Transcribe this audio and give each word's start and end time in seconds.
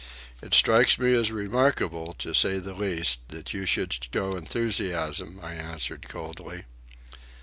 "It 0.41 0.55
strikes 0.55 0.97
me 0.97 1.13
as 1.13 1.31
remarkable, 1.31 2.15
to 2.17 2.33
say 2.33 2.57
the 2.57 2.73
least, 2.73 3.19
that 3.27 3.53
you 3.53 3.67
should 3.67 3.95
show 4.11 4.35
enthusiasm," 4.35 5.39
I 5.43 5.53
answered 5.53 6.09
coldly. 6.09 6.63